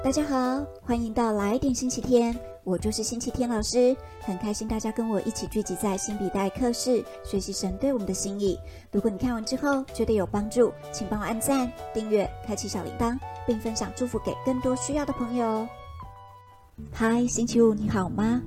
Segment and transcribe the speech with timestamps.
[0.00, 8.56] 大家好，欢迎到来点星期天，我就是星期天老师，很开心大家跟我一起聚集在新笔袋课室，学习神对我们的心意。
[8.92, 15.68] 如果你看完之后觉得有帮助，请帮我按赞、订阅、开启小铃铛，并分享祝福给更多需要的朋友哦。
[16.92, 18.40] 嗨，星期五你好吗？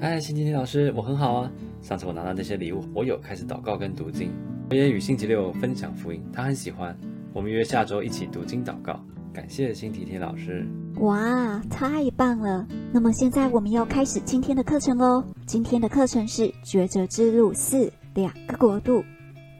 [0.00, 1.50] 嗨，星期天老师，我很好啊。
[1.80, 4.32] 上次我拿到那些礼物，我有开始祷告跟读经，
[4.68, 6.98] 我也与星期六分享福音，他很喜欢。
[7.32, 9.00] 我们约下周一起读经祷告。
[9.32, 10.66] 感谢新提提老师。
[10.96, 12.66] 哇，太棒了！
[12.92, 15.24] 那么现在我们要开始今天的课程喽。
[15.46, 19.04] 今天的课程是抉择之路四：两个国度。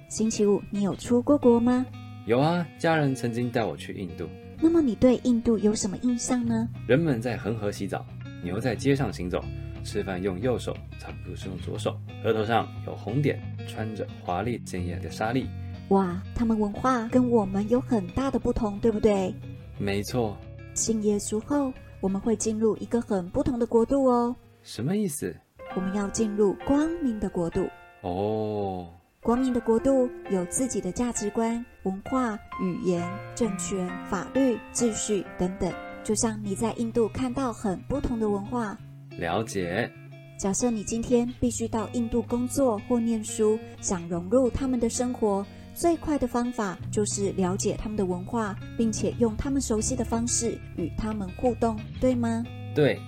[0.09, 1.87] 星期五，你有出过国吗？
[2.27, 4.29] 有啊，家人曾经带我去印度。
[4.61, 6.69] 那么你对印度有什么印象呢？
[6.87, 8.05] 人们在恒河洗澡，
[8.43, 9.43] 牛在街上行走，
[9.85, 15.47] 吃饭用右手，唱歌是用左手，额头上有红点，穿着华丽鲜艳的纱丽。
[15.89, 19.35] 哇，他们文化跟我们有很大的不同，对不对？
[19.83, 20.37] 没错，
[20.75, 24.37] 信耶稣后，我们会进入一个很不同的国度哦。
[24.63, 25.35] 什么意思？
[25.75, 27.67] 我们要进入光明的国度。
[28.03, 33.03] 哦，光明的国度有自己的价值观、文化、语言、
[33.35, 35.73] 政权、法律、秩序等等。
[36.05, 38.77] 就像你在印度看到很不同的文化。
[39.19, 39.91] 了解。
[40.39, 45.45] 假设你今天必须到印度工作或念书，想融入他们的生活。
[45.75, 52.45] 最快的方法就是了解他们的文化，并且用他们熟悉的方式与他们互动，对吗？
[52.75, 52.99] 对。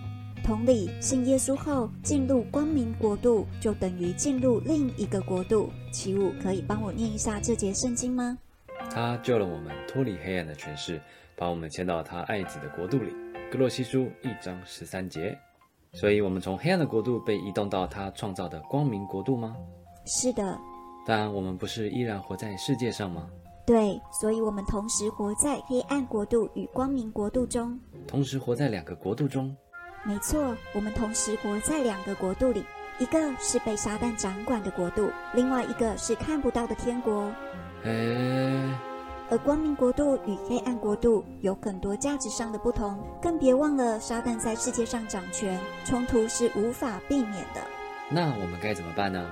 [0.44, 5.70] 同理，信耶稣后进入光明国度，就等于进入另一个国度。
[5.92, 8.36] 奇武可以帮我念一下这节圣经吗？
[8.90, 11.00] 他救了我们脱离黑暗的权势，
[11.36, 13.12] 把我们迁到他爱子的国度里。
[13.52, 15.38] 格洛西书一章十三节。
[15.92, 19.54] 所以，我们从黑暗的国度被移动到他创造的光明国度吗？
[20.06, 20.58] 是的。
[21.04, 23.28] 但我们不是依然活在世界上吗？
[23.64, 27.78] 对，所以我们同时活在黑暗国度与光明国度中，
[28.08, 29.56] 同时活在两个国度中。
[30.04, 32.64] 没错，我们同时活在两个国度里，
[32.98, 37.32] 一个是被撒旦掌管的国度，另外一个是看不到的天国。
[37.84, 38.68] 诶，
[39.30, 47.60] 而光明国度与黑暗国度有很多价值上的不同，更别忘了撒旦在世界上掌权，冲突是无法避免的。
[48.10, 49.24] 那我们该怎么办呢？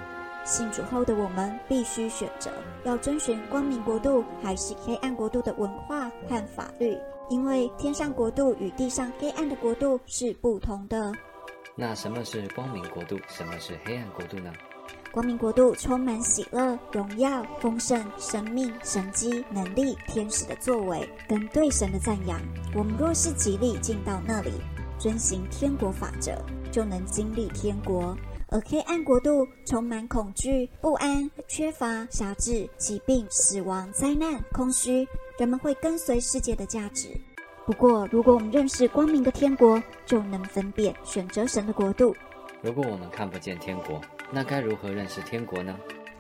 [0.45, 2.51] 信主后的我们必须选择
[2.84, 6.97] 要遵循光明国度还是黑暗国度的文化和法律，
[7.28, 11.12] 因为天上国度与地上黑暗的国度是不同的。
[11.77, 13.19] 那什么是光明国度？
[13.29, 14.53] 什么是黑暗国度呢？
[15.12, 22.41] 光明国度充满喜乐、荣耀、丰盛、生命、神机、能力、天使的作为跟对神的赞扬。
[22.75, 24.53] 我们若是极力进到那里，
[24.99, 26.33] 遵行天国法则，
[26.71, 28.17] 就能经历天国。
[28.50, 35.06] 而黑暗国度充满恐惧、不安、缺乏、狭制、疾病、死亡、灾难、空虚，
[35.38, 37.09] 人们会跟随世界的价值。
[37.65, 42.15] 不过，如果我们认识光明的天国，就能分辨选择神的国度。
[42.61, 44.00] 如果我们看不见天国，
[44.33, 45.77] 那该如何认识天国呢？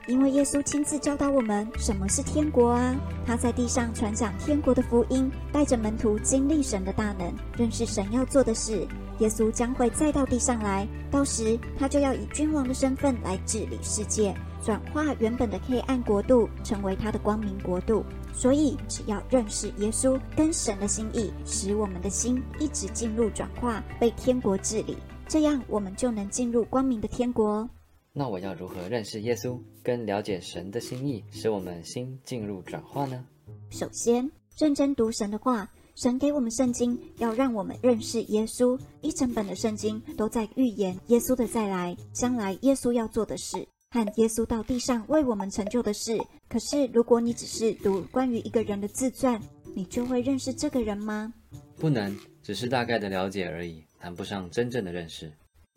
[0.06, 2.96] 因为耶稣亲自教导我们什么是天国啊！
[3.26, 8.86] 他在地上传讲天国的福音，带着门徒经历神的大能，认识神要做的事。
[9.20, 18.04] 耶稣将会再到地上来，到时他就要以君王的身份来治理世界，转化原本的黑暗国度，成为他的光明国度。
[18.32, 24.96] 所以，只要认识耶稣跟神的心意，使我们的心一直进入转化，被天国治理，
[25.28, 27.68] 这样我们就能进入光明的天国。
[28.12, 33.24] 那我要如何认识耶稣，跟了解神的心意，使我们心进入转化呢？
[33.70, 35.68] 首先，认真读神的话。
[36.00, 38.80] 神给我们圣经，要让我们认识耶稣。
[39.02, 46.18] 一整本的圣经都在预言耶稣的再来，将来耶稣要做的事，和耶稣到地上为我们成就的事。
[46.48, 49.38] 可是，如果你只是读关于一个人的自传，
[49.74, 51.34] 你就会认识这个人吗？
[51.76, 55.30] 不能，只是大概的了解而已，谈不上真正的认识。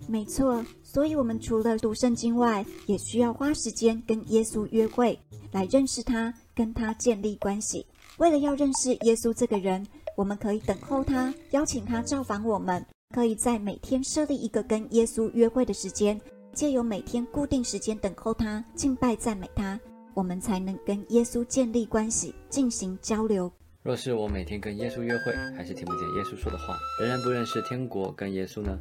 [0.07, 5.19] 没错，所以我们除了读圣经外，也需要花时间跟耶稣约会，
[5.51, 7.85] 来认识他，跟他建立关系。
[8.19, 9.85] 为了要认识耶稣这个人。
[10.15, 12.85] 我们可以等候他，邀请他造访我们。
[13.13, 16.19] 可以在每天设立一个跟耶稣约会的时间，
[16.51, 19.79] 借由每天固定时间等候他、敬拜赞美他，
[20.15, 23.51] 我们才能跟耶稣建立关系、进行交流。
[23.83, 28.79] 若是我每天跟耶稣约会，还是听不见耶稣说的话，仍然不认识天国跟耶稣呢？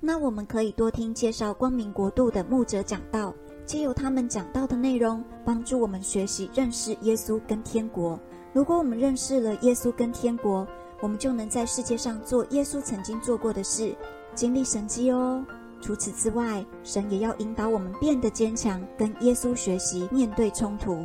[0.00, 3.32] 那我们可以多听介绍光明国度的牧者讲道，
[3.64, 8.18] 借由他们讲到的内容，帮助我们学习认识耶稣跟天国。
[8.52, 10.66] 如果我们认识了耶稣跟天国，
[11.00, 13.94] 我们就能在世界上做耶稣曾经做过的事，
[14.34, 15.44] 经历神迹哦。
[15.80, 21.04] 除此之外，神也要引导我们变得坚强，跟耶稣学习面对冲突。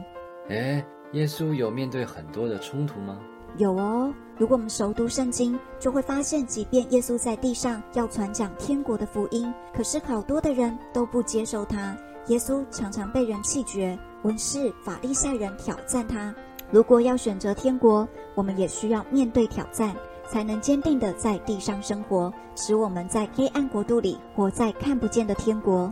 [0.50, 3.18] 诶，耶稣有面对很多的冲突吗？
[3.58, 4.14] 有哦。
[4.38, 11.98] 如果我们熟读圣经，就会发现，即便耶稣在地上要传讲天国的福音，可是好多的人都不接受他。
[12.28, 16.34] 耶稣常常被人弃绝，文士、法利赛人挑战他。
[16.70, 19.96] 如果要选择天国，我们也需要面对挑战，
[20.28, 25.92] 才能坚定的在地上生活，使我们在黑暗国度里活在看不见的天国。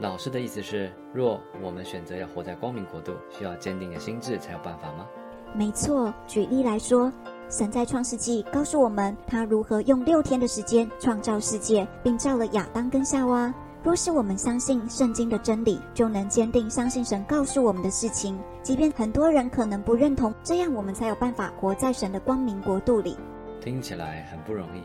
[0.00, 5.06] 老师的意思是，若我们选择要活在光明国度，需要坚定的心智才有办法吗？
[5.54, 6.12] 没错。
[6.26, 7.12] 举例来说。
[7.50, 13.50] 神在创世纪告诉我们，他如何用六天的时间创造世界，并造了亚当跟夏娃。
[13.88, 23.16] 若是我们相信圣经的真理，就能坚定相信神告诉我们的事情，即便很多人可能不认同，这样我们才有办法活在神的光明国度里。
[23.62, 24.82] 听起来很不容易，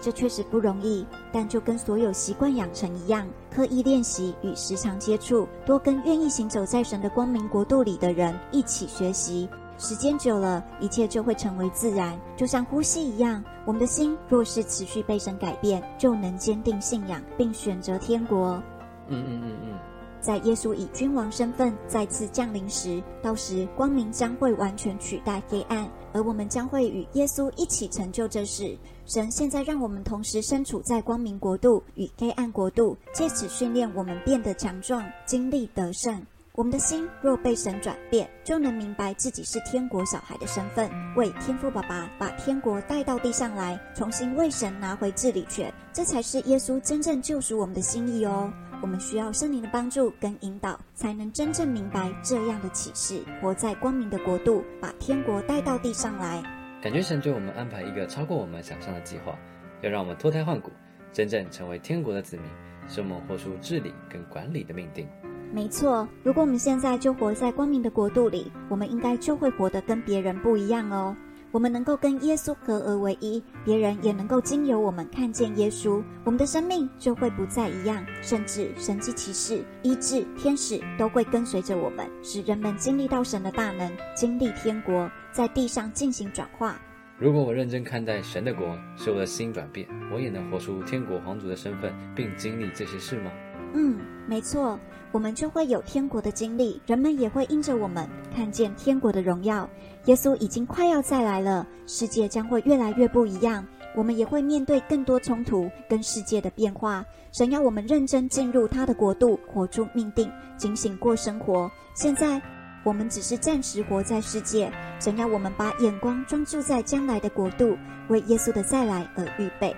[0.00, 9.48] 这确实不容易，但就跟所有习惯养成一样，刻意练习与时常接触，多跟愿意行走在神的光明国度里的人一起学习。
[9.76, 13.42] 时间久了，一切就会成为自然，就像呼吸一样。
[13.66, 18.62] 我们的心若是持续被神改变，就能坚定信仰，并选择天国。
[19.08, 19.78] 嗯嗯嗯嗯，
[20.20, 28.78] 在耶稣以君王身份再次降临时，到时光明将会完全取代黑暗，而我们将会与耶稣一起成就这事。
[29.06, 36.24] 神现在让我们同时身处在光明国度与黑暗国度，借此训练我们变得强壮，经历得胜。
[36.56, 48.52] 我们的心若被神转变，就能明白自己是天国小孩的身份，为天父爸爸把天国带到地上来，重新为神拿回治理权，这才是耶稣真正救赎我们的心意哦。
[48.80, 56.40] 我们需要圣灵的帮助跟引导，才能真正明白这样的启示，活在光明的国度，把天国带到地上来。
[56.80, 59.36] 感觉神对我们安排一个超过我们想象的计划，
[59.82, 60.70] 要让我们脱胎换骨，
[61.12, 62.46] 真正成为天国的子民，
[62.86, 65.08] 是我们活出治理跟管理的命定。
[65.52, 71.16] 没错，如果我们现在就活在光明的国度里，我们应该就会活得跟别人不一样哦。
[71.52, 86.76] 我们能够跟耶稣合而为一，别人也能够经由我们看见耶稣，我们的生命就会不再一样，甚至神迹奇事、医治、天使都会跟随着我们，使人们经历到神的大能，经历天国，在地上进行转化。
[87.16, 93.30] 如果我认真看待神的国，使我的心转变，我也能活出天国皇族的身份，并经历这些事吗？
[93.74, 94.78] 嗯，没错。
[95.12, 99.68] 我们就会有天国的经历，人们也会因着我们看见天国的荣耀。
[100.06, 107.04] 耶稣已经快要再来了，世界将会越来越不一样，我们也会面对更多冲突跟世界的变化。
[107.30, 111.70] 神要我们认真进入他的国度，活出命定，警醒过生活。
[111.94, 112.42] 现在
[112.82, 114.68] 我们只是暂时活在世界，
[114.98, 117.78] 神要我们把眼光专注在将来的国度，
[118.08, 119.74] 为耶稣的再来而预备。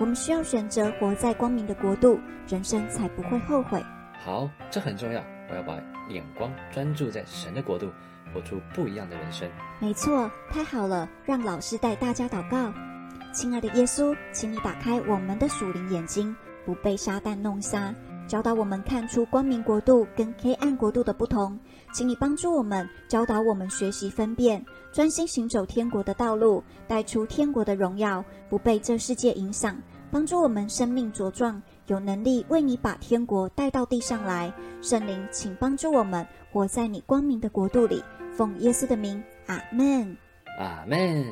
[0.00, 2.18] 我们需要选择活在光明的国度，
[2.48, 3.84] 人生才不会后悔。
[4.24, 5.22] 好，这很重要。
[5.50, 5.74] 我要把
[6.08, 7.90] 眼光专注在神的国度，
[8.32, 9.46] 活出不一样的人生。
[9.78, 11.06] 没错，太好了！
[11.26, 12.72] 让老师带大家祷告。
[13.34, 17.94] 亲爱的耶稣，请你打开我们的属灵眼睛，不被撒旦弄瞎，
[18.26, 21.58] 教导我们看出光明国度跟黑暗国度的不同。
[21.92, 29.76] 请你帮助我们，教导我们学习分辨，专心行走天国的道路，带出天国的荣耀，不被这世界影响，
[30.10, 31.60] 帮助我们生命茁壮。
[31.86, 38.02] 有能力为你把天国带到地上来，圣灵，请帮助我们活在你光明的国度里。
[38.36, 40.16] 奉耶稣的名，阿门。
[40.58, 41.26] 阿门。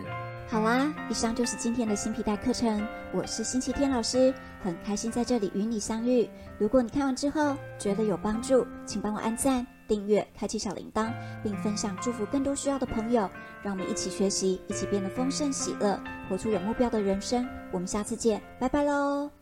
[0.49, 2.87] 好啦，以上就是今天的新皮带课程。
[3.13, 4.33] 我是星期天老师，
[4.63, 6.29] 很开心在这里与你相遇。
[6.59, 11.11] 如果你看完之后觉得有帮助，请帮我按赞、订阅、开启小铃铛，
[11.43, 13.29] 并分享祝福更多需要的朋友。
[13.63, 17.49] 让我们一起学习，一起变得丰盛喜乐，活出有目标的人生。
[17.73, 19.38] 我们下次见，拜拜喽。